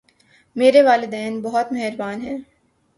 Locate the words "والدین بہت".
0.81-1.71